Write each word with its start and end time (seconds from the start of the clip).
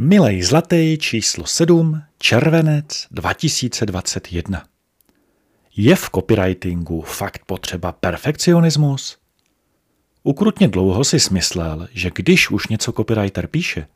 Milej 0.00 0.42
zlatý 0.42 0.98
číslo 0.98 1.46
7, 1.46 2.02
červenec 2.18 3.06
2021. 3.10 4.64
Je 5.76 5.96
v 5.96 6.10
copywritingu 6.14 7.00
fakt 7.02 7.42
potřeba 7.46 7.92
perfekcionismus? 7.92 9.16
Ukrutně 10.22 10.68
dlouho 10.68 11.04
si 11.04 11.20
smyslel, 11.20 11.88
že 11.92 12.10
když 12.14 12.50
už 12.50 12.68
něco 12.68 12.92
copywriter 12.92 13.46
píše, 13.46 13.86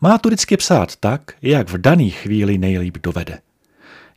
má 0.00 0.18
to 0.18 0.28
vždycky 0.28 0.56
psát 0.56 0.96
tak, 0.96 1.32
jak 1.42 1.70
v 1.70 1.78
daný 1.78 2.10
chvíli 2.10 2.58
nejlíp 2.58 2.98
dovede. 3.02 3.38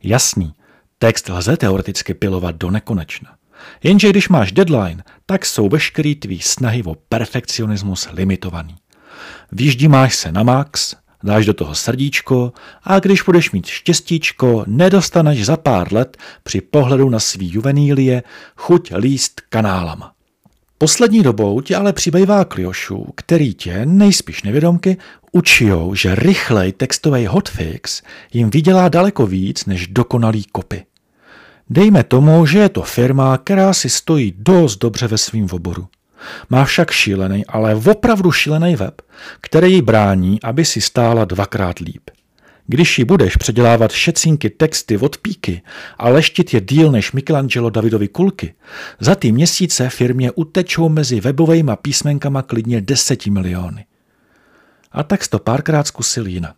Jasný, 0.02 0.54
text 0.98 1.28
lze 1.28 1.56
teoreticky 1.56 2.14
pilovat 2.14 2.56
do 2.56 2.70
nekonečna. 2.70 3.36
Jenže 3.82 4.10
když 4.10 4.28
máš 4.28 4.52
deadline, 4.52 5.04
tak 5.26 5.46
jsou 5.46 5.68
veškerý 5.68 6.14
tvý 6.14 6.40
snahy 6.40 6.82
o 6.82 6.94
perfekcionismus 6.94 8.08
limitovaný. 8.12 8.76
Vyždímáš 9.52 10.16
se 10.16 10.32
na 10.32 10.42
max, 10.42 10.96
dáš 11.22 11.46
do 11.46 11.54
toho 11.54 11.74
srdíčko 11.74 12.52
a 12.82 12.98
když 12.98 13.22
budeš 13.22 13.50
mít 13.50 13.66
štěstíčko, 13.66 14.64
nedostaneš 14.66 15.46
za 15.46 15.56
pár 15.56 15.92
let 15.92 16.16
při 16.42 16.60
pohledu 16.60 17.10
na 17.10 17.20
svý 17.20 17.52
juvenílie 17.52 18.22
chuť 18.56 18.92
líst 18.96 19.40
kanálama. 19.48 20.12
Poslední 20.78 21.22
dobou 21.22 21.60
tě 21.60 21.76
ale 21.76 21.92
přibývá 21.92 22.44
kliošů, 22.44 23.06
který 23.14 23.54
tě, 23.54 23.86
nejspíš 23.86 24.42
nevědomky, 24.42 24.96
učijou, 25.32 25.94
že 25.94 26.14
rychlej 26.14 26.72
textový 26.72 27.26
hotfix 27.26 28.02
jim 28.32 28.50
vydělá 28.50 28.88
daleko 28.88 29.26
víc 29.26 29.64
než 29.64 29.86
dokonalý 29.86 30.44
kopy. 30.52 30.84
Dejme 31.70 32.04
tomu, 32.04 32.46
že 32.46 32.58
je 32.58 32.68
to 32.68 32.82
firma, 32.82 33.38
která 33.38 33.72
si 33.72 33.88
stojí 33.88 34.34
dost 34.38 34.76
dobře 34.76 35.06
ve 35.06 35.18
svém 35.18 35.46
oboru. 35.52 35.88
Má 36.50 36.64
však 36.64 36.90
šílený, 36.90 37.46
ale 37.46 37.74
opravdu 37.74 38.32
šílený 38.32 38.76
web, 38.76 39.02
který 39.40 39.72
jí 39.72 39.82
brání, 39.82 40.42
aby 40.42 40.64
si 40.64 40.80
stála 40.80 41.24
dvakrát 41.24 41.78
líp. 41.78 42.10
Když 42.66 42.98
ji 42.98 43.04
budeš 43.04 43.36
předělávat 43.36 43.92
šecinky 43.92 44.50
texty 44.50 44.98
od 44.98 45.16
píky 45.16 45.62
a 45.98 46.08
leštit 46.08 46.54
je 46.54 46.60
díl 46.60 46.92
než 46.92 47.12
Michelangelo 47.12 47.70
Davidovi 47.70 48.08
kulky, 48.08 48.54
za 49.00 49.14
ty 49.14 49.32
měsíce 49.32 49.88
firmě 49.88 50.32
utečou 50.32 50.88
mezi 50.88 51.20
webovými 51.20 51.72
písmenkama 51.82 52.42
klidně 52.42 52.80
deseti 52.80 53.30
miliony. 53.30 53.84
A 54.92 55.02
tak 55.02 55.28
to 55.28 55.38
párkrát 55.38 55.86
zkusil 55.86 56.26
jinak. 56.26 56.56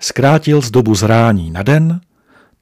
Zkrátil 0.00 0.60
z 0.60 0.70
dobu 0.70 0.94
zrání 0.94 1.50
na 1.50 1.62
den, 1.62 2.00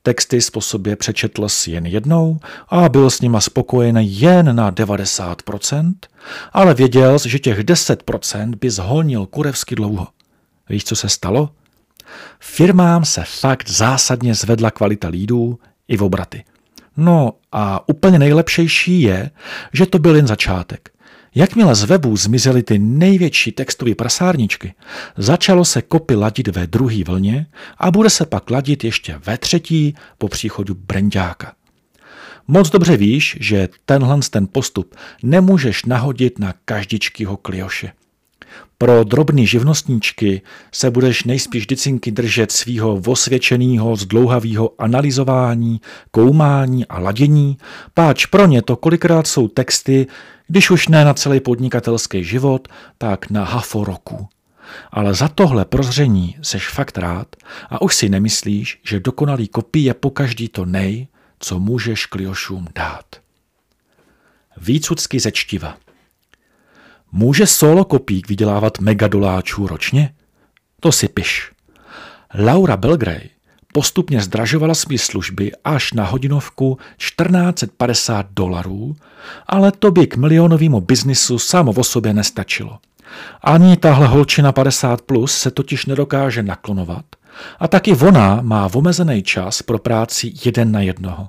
Texty 0.07 0.39
po 0.53 0.61
sobě 0.61 0.97
přečetl 0.97 1.49
si 1.49 1.71
jen 1.71 1.87
jednou 1.87 2.41
a 2.69 2.89
byl 2.89 3.11
s 3.11 3.21
nima 3.21 3.41
spokojen 3.41 3.97
jen 4.01 4.57
na 4.57 4.73
90%, 4.73 5.95
ale 6.53 6.75
věděl, 6.75 7.19
že 7.19 7.39
těch 7.39 7.59
10% 7.59 8.55
by 8.57 8.71
zhonil 8.71 9.27
kurevsky 9.27 9.75
dlouho. 9.75 10.09
Víš, 10.69 10.85
co 10.85 10.97
se 10.97 11.09
stalo? 11.09 11.51
Firmám 12.41 13.05
se 13.05 13.25
fakt 13.27 13.71
zásadně 13.71 14.35
zvedla 14.35 14.71
kvalita 14.71 15.09
lídů 15.09 15.59
i 15.89 15.97
v 15.97 16.03
obraty. 16.03 16.45
No 16.97 17.33
a 17.53 17.89
úplně 17.89 18.19
nejlepšejší 18.19 19.03
je, 19.03 19.31
že 19.73 19.87
to 19.87 19.99
byl 19.99 20.17
jen 20.17 20.27
začátek. 20.27 20.91
Jakmile 21.39 21.75
z 21.75 21.85
webu 21.85 22.17
zmizely 22.17 22.63
ty 22.63 22.79
největší 22.79 23.53
textové 23.53 23.95
prasárničky, 23.95 24.75
začalo 25.17 25.65
se 25.65 25.83
kopy 25.83 26.15
ladit 26.15 26.49
ve 26.49 26.67
druhé 26.67 27.05
vlně 27.05 27.47
a 27.79 27.91
bude 27.91 28.11
se 28.11 28.27
pak 28.27 28.51
ladit 28.51 28.85
ještě 28.85 29.21
ve 29.27 29.39
třetí 29.39 29.95
po 30.19 30.29
příchodu 30.29 30.75
brendáka. 30.75 31.53
Moc 32.49 32.71
dobře 32.71 32.97
víš, 32.97 33.37
že 33.41 33.69
tenhle 33.85 34.21
ten 34.31 34.47
postup 34.47 34.95
nemůžeš 35.23 35.85
nahodit 35.85 36.39
na 36.39 36.55
každičkýho 36.65 37.37
klioše. 37.37 37.93
Pro 38.79 39.05
drobný 39.05 39.47
živnostníčky 39.47 40.43
se 40.73 40.91
budeš 40.91 41.25
nejspíš 41.25 41.67
dicinky 41.67 42.11
držet 42.11 42.53
svýho 42.53 43.03
osvědčeného 43.07 43.97
zdlouhavého 43.97 44.71
analyzování, 44.79 45.81
koumání 46.11 46.87
a 46.87 46.99
ladění, 46.99 47.57
páč 47.95 48.27
pro 48.27 48.47
ně 48.47 48.63
to 48.63 48.77
kolikrát 48.77 49.27
jsou 49.27 49.49
texty, 49.49 50.07
když 50.49 50.71
už 50.71 50.89
ne 50.89 51.05
na 51.05 51.15
celý 51.15 51.41
podnikatelský 51.41 52.25
život, 52.25 52.69
tak 52.99 53.31
na 53.31 53.45
hafo 53.45 53.85
roku. 53.85 54.29
Ale 54.91 55.15
za 55.15 55.29
tohle 55.29 55.65
prozření 55.65 56.37
seš 56.43 56.69
fakt 56.69 56.99
rád 56.99 57.37
a 57.71 57.83
už 57.83 57.95
si 57.95 58.09
nemyslíš, 58.09 58.81
že 58.85 59.01
dokonalý 59.01 59.49
kopí 59.49 59.85
je 59.85 59.95
po 59.95 60.11
každý 60.11 60.49
to 60.49 60.65
nej, 60.65 61.07
co 61.39 61.59
můžeš 61.59 62.07
kliošům 62.07 62.69
dát. 62.75 63.07
Výcucky 64.57 65.21
ze 65.21 65.33
čtiva. 65.33 65.77
Může 67.19 67.47
solo 67.47 67.85
kopík 67.85 68.29
vydělávat 68.29 68.79
megadoláčů 68.79 69.67
ročně? 69.67 70.13
To 70.81 70.93
si 70.93 71.09
piš. 71.09 71.53
Laura 72.39 72.77
Belgray 72.77 73.21
postupně 73.73 74.21
zdražovala 74.21 74.75
své 74.75 74.99
služby 74.99 75.53
až 75.65 75.93
na 75.93 76.05
hodinovku 76.05 76.79
1450 76.97 78.27
dolarů, 78.31 78.97
ale 79.47 79.73
to 79.73 79.91
by 79.91 80.07
k 80.07 80.17
milionovému 80.17 80.81
biznisu 80.81 81.39
samo 81.39 81.73
o 81.73 81.85
sobě 81.85 82.15
nestačilo. 82.15 82.79
Ani 83.43 83.77
tahle 83.77 84.07
holčina 84.07 84.53
50 84.53 85.03
plus 85.03 85.33
se 85.37 85.51
totiž 85.51 85.87
nedokáže 85.87 86.43
naklonovat 86.43 87.05
a 87.59 87.69
taky 87.69 87.93
ona 87.97 88.41
má 88.43 88.71
omezený 88.75 89.23
čas 89.23 89.63
pro 89.63 89.79
práci 89.79 90.33
jeden 90.45 90.73
na 90.73 90.81
jednoho. 90.81 91.29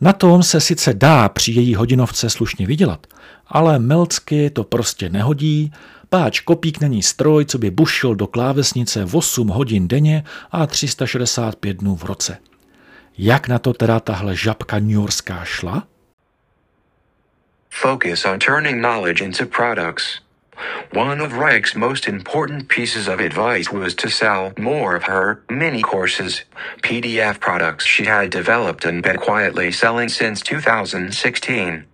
Na 0.00 0.12
tom 0.12 0.42
se 0.42 0.60
sice 0.60 0.94
dá 0.94 1.28
při 1.28 1.52
její 1.52 1.74
hodinovce 1.74 2.30
slušně 2.30 2.66
vydělat, 2.66 3.06
ale 3.46 3.78
Melcky 3.78 4.50
to 4.50 4.64
prostě 4.64 5.08
nehodí, 5.08 5.72
páč 6.08 6.40
kopík 6.40 6.80
není 6.80 7.02
stroj, 7.02 7.44
co 7.44 7.58
by 7.58 7.70
bušil 7.70 8.14
do 8.14 8.26
klávesnice 8.26 9.06
8 9.12 9.48
hodin 9.48 9.88
denně 9.88 10.24
a 10.50 10.66
365 10.66 11.76
dnů 11.76 11.96
v 11.96 12.04
roce. 12.04 12.38
Jak 13.18 13.48
na 13.48 13.58
to 13.58 13.72
teda 13.72 14.00
tahle 14.00 14.36
žabka 14.36 14.78
newyorská 14.78 15.44
šla? 15.44 15.86
Focus 17.70 18.24
on 18.24 18.38
turning 18.38 18.78
knowledge 18.82 19.24
into 19.24 19.46
products. 19.46 20.04
One 20.94 21.20
of 21.20 21.32
Reich's 21.32 21.74
most 21.74 22.06
important 22.06 22.68
pieces 22.68 23.08
of 23.08 23.18
advice 23.18 23.68
was 23.68 23.96
to 23.96 24.08
sell 24.08 24.52
more 24.56 24.94
of 24.94 25.02
her 25.02 25.42
mini 25.50 25.82
courses, 25.82 26.42
PDF 26.82 27.40
products 27.40 27.84
she 27.84 28.04
had 28.04 28.30
developed 28.30 28.84
and 28.84 29.02
been 29.02 29.16
quietly 29.16 29.72
selling 29.72 30.08
since 30.08 30.40
2016. 30.40 31.84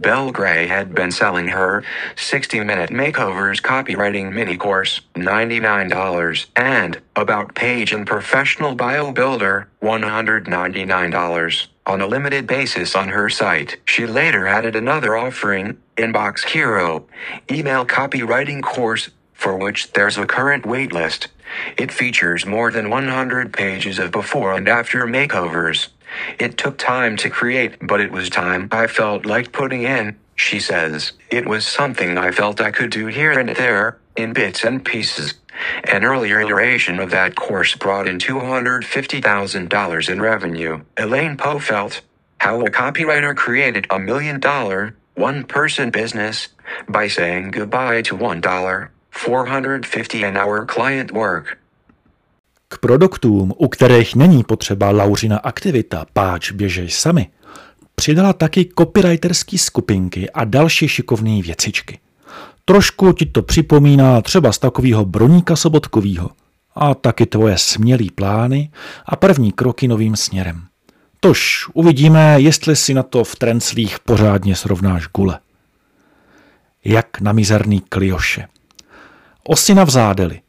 Belgray 0.00 0.68
had 0.68 0.94
been 0.94 1.10
selling 1.10 1.48
her 1.48 1.84
60 2.16 2.60
minute 2.60 2.88
makeovers 2.88 3.60
copywriting 3.60 4.32
mini 4.32 4.56
course, 4.56 5.02
$99, 5.16 6.46
and 6.56 7.02
about 7.14 7.54
page 7.54 7.92
and 7.92 8.06
professional 8.06 8.74
bio 8.74 9.12
builder, 9.12 9.68
$199 9.82 11.66
on 11.86 12.00
a 12.00 12.06
limited 12.06 12.46
basis 12.46 12.94
on 12.94 13.08
her 13.10 13.30
site. 13.30 13.76
She 13.84 14.06
later 14.06 14.46
added 14.46 14.74
another 14.74 15.16
offering, 15.16 15.78
Inbox 15.96 16.44
Hero, 16.44 17.06
email 17.50 17.86
copywriting 17.86 18.62
course, 18.62 19.10
for 19.32 19.56
which 19.56 19.92
there's 19.92 20.18
a 20.18 20.26
current 20.26 20.64
waitlist. 20.64 21.28
It 21.76 21.92
features 21.92 22.44
more 22.44 22.70
than 22.72 22.90
100 22.90 23.52
pages 23.52 23.98
of 23.98 24.10
before 24.10 24.54
and 24.54 24.68
after 24.68 25.06
makeovers. 25.06 25.88
It 26.38 26.58
took 26.58 26.78
time 26.78 27.16
to 27.18 27.30
create, 27.30 27.76
but 27.80 28.00
it 28.00 28.10
was 28.10 28.30
time 28.30 28.68
I 28.72 28.86
felt 28.86 29.26
like 29.26 29.52
putting 29.52 29.82
in, 29.82 30.16
she 30.34 30.58
says. 30.60 31.12
It 31.30 31.46
was 31.46 31.66
something 31.66 32.18
I 32.18 32.32
felt 32.32 32.60
I 32.60 32.70
could 32.70 32.90
do 32.90 33.06
here 33.06 33.32
and 33.38 33.50
there, 33.50 33.98
in 34.16 34.32
bits 34.32 34.64
and 34.64 34.84
pieces. 34.84 35.34
An 35.92 36.04
earlier 36.04 36.40
iteration 36.40 37.00
of 37.00 37.10
that 37.10 37.34
course 37.34 37.74
brought 37.74 38.08
in 38.08 38.18
$250,000 38.18 40.08
in 40.08 40.20
revenue. 40.20 40.80
Elaine 40.96 41.36
Poe 41.36 41.58
felt 41.58 42.02
how 42.38 42.60
a 42.60 42.70
copywriter 42.70 43.34
created 43.34 43.86
a 43.90 43.98
million 43.98 44.40
dollar, 44.40 44.94
one 45.14 45.44
person 45.44 45.90
business 45.90 46.48
by 46.88 47.08
saying 47.08 47.50
goodbye 47.50 48.02
to 48.02 48.16
$1, 48.16 48.88
450 49.10 50.24
an 50.24 50.36
hour 50.36 50.66
client 50.66 51.12
work. 51.12 51.58
K 52.68 52.78
produktům, 52.78 53.52
u 53.58 53.68
kterých 53.68 54.16
není 54.16 54.44
potřeba 54.44 54.90
Lauřina 54.90 55.38
aktivita, 55.38 56.06
páč 56.12 56.50
běžej 56.50 56.90
sami, 56.90 57.26
přidala 57.94 58.32
taky 58.32 58.68
copywriterský 58.78 59.58
skupinky 59.58 60.30
a 60.30 60.44
další 60.44 60.88
šikovné 60.88 61.42
věcičky. 61.42 61.98
Trošku 62.68 63.12
ti 63.12 63.26
to 63.26 63.42
připomíná 63.42 64.22
třeba 64.22 64.52
z 64.52 64.58
takového 64.58 65.04
broníka 65.04 65.56
sobotkovýho 65.56 66.30
a 66.74 66.94
taky 66.94 67.26
tvoje 67.26 67.58
smělý 67.58 68.10
plány 68.10 68.70
a 69.06 69.16
první 69.16 69.52
kroky 69.52 69.88
novým 69.88 70.16
směrem. 70.16 70.66
Tož 71.20 71.68
uvidíme, 71.74 72.40
jestli 72.40 72.76
si 72.76 72.94
na 72.94 73.02
to 73.02 73.24
v 73.24 73.36
trenclích 73.36 73.98
pořádně 74.00 74.56
srovnáš 74.56 75.06
gule. 75.16 75.38
Jak 76.84 77.20
na 77.20 77.32
mizerný 77.32 77.80
klioše. 77.80 78.48
Osina 79.44 79.84
v 79.84 79.90
zádeli. 79.90 80.40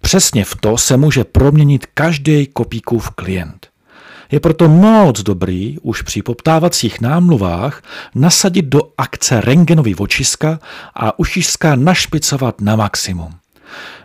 Přesně 0.00 0.44
v 0.44 0.54
to 0.60 0.78
se 0.78 0.96
může 0.96 1.24
proměnit 1.24 1.86
každý 1.86 2.46
kopíkův 2.46 3.10
klient. 3.10 3.68
Je 4.32 4.40
proto 4.40 4.68
moc 4.68 5.22
dobrý 5.22 5.78
už 5.78 6.02
při 6.02 6.22
poptávacích 6.22 7.00
námluvách 7.00 7.82
nasadit 8.14 8.64
do 8.64 8.80
akce 8.98 9.40
rengenový 9.40 9.94
očiska 9.94 10.58
a 10.94 11.18
ušiska 11.18 11.76
našpicovat 11.76 12.60
na 12.60 12.76
maximum. 12.76 13.34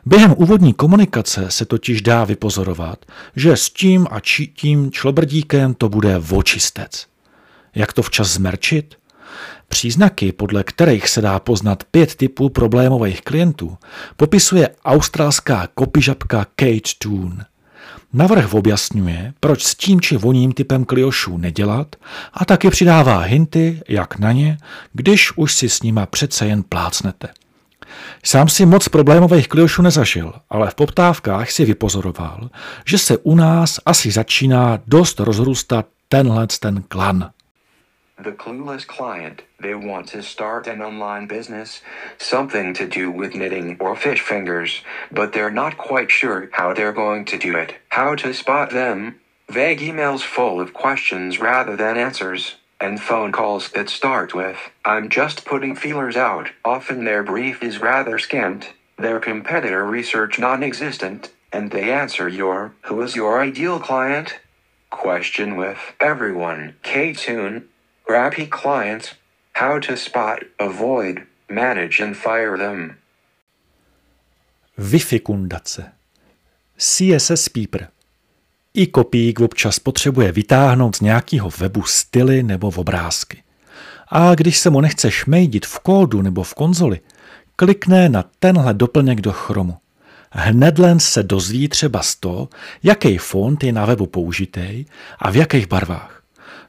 Během 0.06 0.34
úvodní 0.38 0.74
komunikace 0.74 1.46
se 1.50 1.66
totiž 1.66 2.02
dá 2.02 2.24
vypozorovat, 2.24 3.06
že 3.36 3.58
s 3.58 3.70
tím 3.70 4.08
a 4.12 4.20
či, 4.20 4.48
tím 4.48 4.92
člobrdíkem 4.92 5.74
to 5.74 5.90
bude 5.90 6.18
vočistec. 6.18 7.08
Jak 7.76 7.94
to 7.94 8.02
včas 8.02 8.28
zmerčit? 8.28 8.96
Příznaky, 9.68 10.32
podle 10.32 10.64
kterých 10.64 11.10
se 11.10 11.22
dá 11.22 11.40
poznat 11.40 11.84
pět 11.84 12.16
typů 12.16 12.50
problémových 12.50 13.22
klientů, 13.22 13.78
popisuje 14.16 14.70
australská 14.86 15.68
kopyžabka 15.74 16.46
Kate 16.56 16.92
Toon. 16.98 17.44
Navrh 18.14 18.54
objasňuje, 18.54 19.34
proč 19.40 19.64
s 19.64 19.76
tím 19.76 20.02
či 20.02 20.18
voním 20.18 20.52
typem 20.52 20.86
kliošů 20.86 21.38
nedělat 21.38 21.96
a 22.34 22.46
taky 22.46 22.70
přidává 22.70 23.20
hinty, 23.20 23.82
jak 23.88 24.20
na 24.20 24.32
ně, 24.32 24.58
když 24.94 25.38
už 25.38 25.56
si 25.56 25.70
s 25.70 25.84
nima 25.84 26.06
přece 26.06 26.48
jen 26.48 26.64
plácnete. 26.64 27.28
Sám 28.24 28.50
si 28.50 28.66
moc 28.66 28.88
problémových 28.88 29.48
kliošů 29.48 29.82
nezažil, 29.82 30.34
ale 30.50 30.70
v 30.70 30.76
poptávkách 30.76 31.52
si 31.52 31.66
vypozoroval, 31.66 32.50
že 32.86 32.98
se 32.98 33.18
u 33.18 33.36
nás 33.36 33.80
asi 33.86 34.12
začíná 34.12 34.80
dost 34.88 35.20
rozrůstat 35.20 35.86
tenhle 36.10 36.48
ten 36.60 36.84
klan. 36.88 37.30
The 38.24 38.34
clueless 38.34 38.86
client, 38.86 39.42
they 39.60 39.74
want 39.74 40.10
to 40.10 40.22
start 40.22 40.68
an 40.68 40.80
online 40.80 41.26
business, 41.26 41.82
something 42.20 42.72
to 42.76 42.88
do 42.88 43.10
with 43.10 43.34
knitting 43.34 43.78
or 43.80 43.96
fish 43.96 44.22
fingers, 44.22 44.84
but 45.12 45.34
they're 45.34 45.50
not 45.50 45.76
quite 45.76 46.12
sure 46.12 46.48
how 46.52 46.72
they're 46.76 46.92
going 46.94 47.26
to 47.26 47.40
do 47.40 47.56
it, 47.58 47.74
how 47.90 48.14
to 48.14 48.32
spot 48.32 48.70
them, 48.70 49.20
vague 49.50 49.80
emails 49.80 50.22
full 50.22 50.62
of 50.62 50.72
questions 50.72 51.40
rather 51.40 51.76
than 51.76 51.98
answers, 51.98 52.58
and 52.80 53.02
phone 53.02 53.32
calls 53.32 53.70
that 53.72 53.90
start 53.90 54.36
with, 54.36 54.58
I'm 54.86 55.10
just 55.10 55.44
putting 55.44 55.76
feelers 55.76 56.16
out. 56.16 56.52
Often 56.64 57.06
their 57.06 57.24
brief 57.24 57.64
is 57.64 57.82
rather 57.82 58.20
scant, 58.20 58.74
their 59.00 59.20
competitor 59.20 59.84
research 59.84 60.38
non 60.38 60.62
existent, 60.62 61.32
and 61.52 61.72
they 61.72 61.92
answer 61.92 62.30
your, 62.30 62.76
Who 62.84 63.02
is 63.02 63.16
your 63.16 63.42
ideal 63.42 63.80
client? 63.80 64.38
question 64.92 65.56
with 65.56 65.80
everyone. 66.00 66.76
K 66.84 67.14
Tune, 67.14 67.68
Grabby 68.12 68.50
clients, 68.62 69.16
how 69.56 69.80
to 69.80 69.98
spot, 69.98 70.40
avoid, 70.60 71.22
manage 71.50 72.04
and 72.04 72.18
fire 72.18 72.58
them. 72.58 72.96
Vyfikundace. 74.78 75.92
CSS 76.78 77.50
Peeper. 77.50 77.88
I 78.74 78.88
kopík 78.88 79.40
občas 79.40 79.80
potřebuje 79.80 80.32
vytáhnout 80.32 80.96
z 80.96 81.02
nějakého 81.02 81.50
webu 81.58 81.84
styly 81.84 82.44
nebo 82.44 82.72
obrázky. 82.76 83.44
A 84.08 84.36
když 84.36 84.60
se 84.60 84.70
mu 84.70 84.82
nechce 84.82 85.12
šmejdit 85.12 85.66
v 85.66 85.80
kódu 85.80 86.22
nebo 86.22 86.44
v 86.44 86.54
konzoli, 86.54 87.00
klikne 87.56 88.10
na 88.10 88.26
tenhle 88.40 88.74
doplněk 88.74 89.22
do 89.22 89.32
Chromu. 89.32 89.78
Hnedlen 90.32 91.00
se 91.00 91.24
dozví 91.24 91.68
třeba 91.68 92.02
z 92.02 92.16
toho, 92.16 92.50
jaký 92.84 93.18
font 93.18 93.64
je 93.64 93.72
na 93.72 93.86
webu 93.86 94.06
použitý 94.06 94.86
a 95.20 95.32
v 95.32 95.36
jakých 95.36 95.68
barvách. 95.68 96.21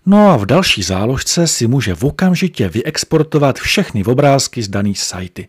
No 0.06 0.31
a 0.31 0.37
v 0.37 0.46
další 0.46 0.82
záložce 0.82 1.46
si 1.46 1.66
může 1.66 1.94
v 1.94 2.04
okamžitě 2.04 2.69
vyexportovat 2.69 3.58
všechny 3.58 4.04
obrázky 4.04 4.62
z 4.62 4.69
daný 4.69 4.94
sajty. 4.94 5.49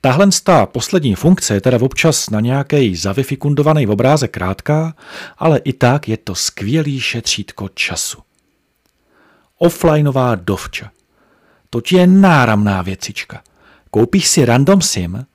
Tahle 0.00 0.28
ta 0.42 0.66
poslední 0.66 1.14
funkce 1.14 1.54
je 1.54 1.60
teda 1.60 1.78
občas 1.80 2.30
na 2.30 2.40
nějaký 2.40 2.96
zavifikundovaný 2.96 3.86
obrázek 3.86 4.30
krátká, 4.30 4.94
ale 5.38 5.58
i 5.58 5.72
tak 5.72 6.08
je 6.08 6.16
to 6.16 6.34
skvělý 6.34 7.00
šetřítko 7.00 7.68
času. 7.68 8.18
Offlineová 9.58 10.34
dovča. 10.34 10.90
To 11.70 11.80
je 11.90 12.06
náramná 12.06 12.82
věcička. 12.82 13.42
Koupíš 13.90 14.28
si 14.28 14.44
random 14.44 14.82
sim, 14.82 15.26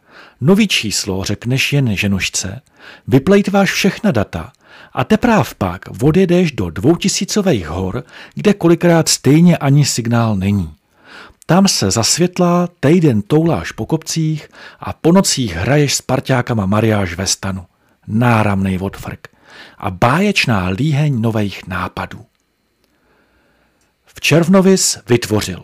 nový 0.42 0.68
číslo 0.68 1.24
řekneš 1.24 1.74
jen 1.74 1.96
ženušce, 1.98 2.62
vyplejtváš 3.07 3.72
všechna 3.72 4.12
data 4.12 4.51
a 4.94 5.04
tepráv 5.04 5.56
pak 5.56 5.86
odjedeš 6.02 6.52
do 6.52 6.70
dvoutisícových 6.70 7.68
hor, 7.68 8.04
kde 8.34 8.54
kolikrát 8.54 9.10
stejně 9.10 9.58
ani 9.58 9.86
signál 9.86 10.36
není. 10.36 10.74
Tam 11.46 11.68
se 11.68 11.92
zasvětlá, 11.92 12.68
týden 12.80 13.22
touláš 13.22 13.72
po 13.72 13.86
kopcích 13.86 14.50
a 14.80 14.94
po 14.94 15.12
nocích 15.12 15.56
hraješ 15.56 15.96
s 15.96 16.02
parťákama 16.02 16.66
mariáž 16.66 17.16
ve 17.16 17.28
stanu. 17.28 17.66
Náramnej 18.08 18.80
odfrk 18.81 19.28
a 19.78 19.92
báječná 19.92 20.68
líheň 20.68 21.22
nových 21.22 21.68
nápadů. 21.68 22.25
V 24.06 24.22
červnovis 24.22 24.98
vytvořil 25.10 25.64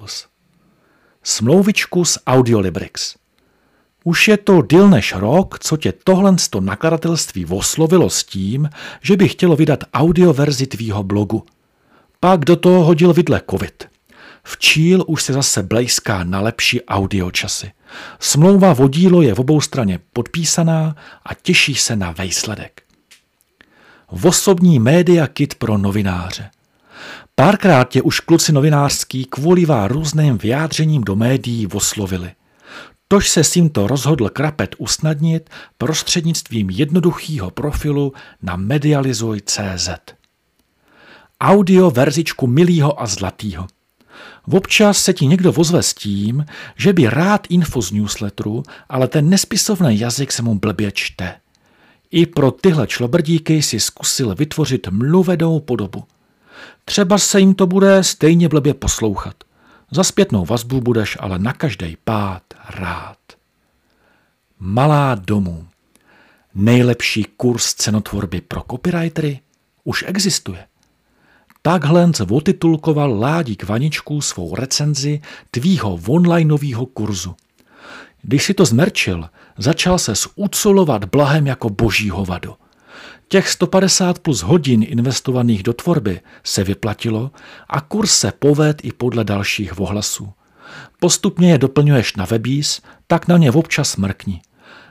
smlouvičku 1.23 2.05
s 2.05 2.19
Audiolibrix. 2.27 3.15
Už 4.09 4.27
je 4.27 4.37
to 4.37 4.61
díl 4.61 4.89
než 4.89 5.15
rok, 5.15 5.59
co 5.59 5.77
tě 5.77 5.91
tohle 6.03 6.35
nakladatelství 6.59 7.45
oslovilo 7.45 8.09
s 8.09 8.23
tím, 8.23 8.69
že 9.01 9.17
by 9.17 9.27
chtělo 9.27 9.55
vydat 9.55 9.83
audioverzi 9.93 10.67
tvýho 10.67 11.03
blogu. 11.03 11.43
Pak 12.19 12.45
do 12.45 12.55
toho 12.55 12.83
hodil 12.83 13.13
vidle 13.13 13.41
covid. 13.49 13.87
Včíl 14.43 15.03
už 15.07 15.23
se 15.23 15.33
zase 15.33 15.63
blejská 15.63 16.23
na 16.23 16.41
lepší 16.41 16.81
audiočasy. 16.81 17.71
Smlouva 18.19 18.73
vodílo 18.73 19.21
je 19.21 19.33
v 19.33 19.39
obou 19.39 19.61
straně 19.61 19.99
podpísaná 20.13 20.95
a 21.25 21.33
těší 21.33 21.75
se 21.75 21.95
na 21.95 22.11
výsledek. 22.11 22.81
Osobní 24.23 24.79
média 24.79 25.27
kit 25.27 25.55
pro 25.55 25.77
novináře. 25.77 26.49
Párkrát 27.35 27.89
tě 27.89 28.01
už 28.01 28.19
kluci 28.19 28.51
novinářský 28.51 29.25
kvůli 29.25 29.65
různým 29.87 30.37
vyjádřením 30.37 31.03
do 31.03 31.15
médií 31.15 31.67
oslovili. 31.67 32.31
Tož 33.11 33.29
se 33.29 33.43
s 33.43 33.51
tímto 33.51 33.87
rozhodl 33.87 34.29
Krapet 34.29 34.75
usnadnit 34.77 35.49
prostřednictvím 35.77 36.69
jednoduchého 36.69 37.51
profilu 37.51 38.13
na 38.41 38.55
medializuj.cz. 38.55 39.89
Audio 41.41 41.91
verzičku 41.91 42.47
milýho 42.47 43.01
a 43.01 43.05
zlatýho. 43.05 43.67
Občas 44.51 44.97
se 44.97 45.13
ti 45.13 45.27
někdo 45.27 45.51
vozve 45.51 45.83
s 45.83 45.93
tím, 45.93 46.45
že 46.75 46.93
by 46.93 47.09
rád 47.09 47.47
info 47.49 47.81
z 47.81 47.91
newsletteru, 47.91 48.63
ale 48.89 49.07
ten 49.07 49.29
nespisovný 49.29 49.99
jazyk 49.99 50.31
se 50.31 50.41
mu 50.41 50.55
blbě 50.55 50.91
čte. 50.91 51.35
I 52.11 52.25
pro 52.25 52.51
tyhle 52.51 52.87
člobrdíky 52.87 53.61
si 53.61 53.79
zkusil 53.79 54.35
vytvořit 54.35 54.87
mluvedou 54.87 55.59
podobu. 55.59 56.03
Třeba 56.85 57.17
se 57.17 57.39
jim 57.39 57.53
to 57.53 57.67
bude 57.67 58.03
stejně 58.03 58.49
blbě 58.49 58.73
poslouchat. 58.73 59.48
Za 59.91 60.03
zpětnou 60.03 60.45
vazbu 60.45 60.81
budeš 60.81 61.17
ale 61.19 61.39
na 61.39 61.53
každý 61.53 61.97
pád 62.03 62.43
rád. 62.69 63.17
Malá 64.59 65.15
domů. 65.15 65.67
Nejlepší 66.55 67.23
kurz 67.23 67.73
cenotvorby 67.73 68.41
pro 68.41 68.63
copywritery 68.71 69.39
už 69.83 70.03
existuje. 70.07 70.65
Takhle 71.61 72.11
otitulkoval 72.31 73.19
Ládík 73.19 73.63
Vaničku 73.63 74.21
svou 74.21 74.55
recenzi 74.55 75.21
tvýho 75.51 75.99
onlineového 76.07 76.85
kurzu. 76.85 77.35
Když 78.21 78.43
si 78.43 78.53
to 78.53 78.65
zmerčil, 78.65 79.29
začal 79.57 79.99
se 79.99 80.13
zucolovat 80.15 81.05
blahem 81.05 81.47
jako 81.47 81.69
boží 81.69 82.09
hovado. 82.09 82.55
Těch 83.31 83.49
150 83.49 84.19
plus 84.19 84.41
hodin 84.41 84.85
investovaných 84.87 85.63
do 85.63 85.73
tvorby 85.73 86.21
se 86.43 86.63
vyplatilo 86.63 87.31
a 87.69 87.81
kurz 87.81 88.11
se 88.11 88.31
poved 88.39 88.85
i 88.85 88.91
podle 88.91 89.23
dalších 89.23 89.79
ohlasů. 89.79 90.29
Postupně 90.99 91.51
je 91.51 91.57
doplňuješ 91.57 92.15
na 92.15 92.25
webís, 92.25 92.81
tak 93.07 93.27
na 93.27 93.37
ně 93.37 93.51
občas 93.51 93.97
mrkni. 93.97 94.41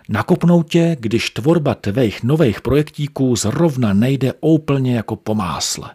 Nakopnou 0.08 0.62
tě, 0.62 0.96
když 1.00 1.30
tvorba 1.30 1.74
tvých 1.74 2.22
nových 2.22 2.60
projektíků 2.60 3.36
zrovna 3.36 3.92
nejde 3.92 4.32
úplně 4.40 4.96
jako 4.96 5.16
po 5.16 5.34
másle. 5.34 5.90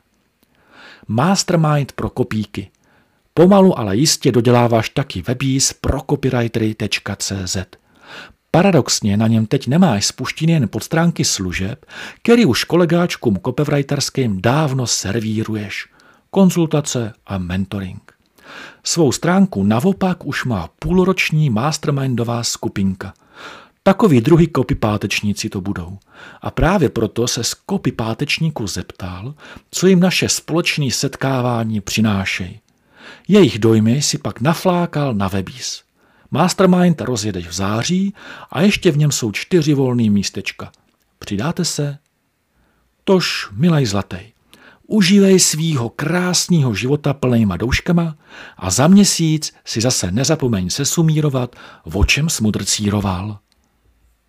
Mastermind 1.07 1.91
pro 1.91 2.09
kopíky. 2.09 2.71
Pomalu, 3.33 3.79
ale 3.79 3.97
jistě 3.97 4.31
doděláváš 4.31 4.89
taky 4.89 5.21
webís 5.21 5.73
pro 5.73 6.01
copywritery.cz. 6.09 7.57
Paradoxně 8.55 9.17
na 9.17 9.27
něm 9.27 9.45
teď 9.45 9.67
nemáš 9.67 10.05
spuštěný 10.05 10.53
jen 10.53 10.67
podstránky 10.67 11.25
služeb, 11.25 11.85
který 12.21 12.45
už 12.45 12.63
kolegáčkům 12.63 13.39
copywriterským 13.45 14.41
dávno 14.41 14.87
servíruješ. 14.87 15.87
Konzultace 16.29 17.13
a 17.27 17.37
mentoring. 17.37 18.13
Svou 18.83 19.11
stránku 19.11 19.63
naopak 19.63 20.25
už 20.25 20.45
má 20.45 20.69
půlroční 20.79 21.49
mastermindová 21.49 22.43
skupinka. 22.43 23.13
Takový 23.83 24.21
druhý 24.21 24.47
kopipátečníci 24.47 25.49
to 25.49 25.61
budou. 25.61 25.97
A 26.41 26.51
právě 26.51 26.89
proto 26.89 27.27
se 27.27 27.43
z 27.43 27.53
kopipátečníků 27.53 28.67
zeptal, 28.67 29.33
co 29.71 29.87
jim 29.87 29.99
naše 29.99 30.29
společné 30.29 30.91
setkávání 30.91 31.81
přinášejí. 31.81 32.59
Jejich 33.27 33.59
dojmy 33.59 34.01
si 34.01 34.17
pak 34.17 34.41
naflákal 34.41 35.13
na 35.13 35.27
webís. 35.27 35.83
Mastermind 36.33 37.01
rozjedeš 37.01 37.47
v 37.47 37.53
září 37.53 38.13
a 38.51 38.61
ještě 38.61 38.91
v 38.91 38.97
něm 38.97 39.11
jsou 39.11 39.31
čtyři 39.31 39.73
volné 39.73 40.09
místečka. 40.09 40.71
Přidáte 41.19 41.65
se? 41.65 41.97
Tož, 43.03 43.49
milej 43.51 43.85
zlatej, 43.85 44.33
užívej 44.87 45.39
svýho 45.39 45.89
krásného 45.89 46.73
života 46.73 47.13
plnýma 47.13 47.57
douškama 47.57 48.15
a 48.57 48.69
za 48.69 48.87
měsíc 48.87 49.53
si 49.65 49.81
zase 49.81 50.11
nezapomeň 50.11 50.69
sesumírovat, 50.69 51.55
o 51.93 52.05
čem 52.05 52.29
smudr 52.29 52.65
círoval. 52.65 53.39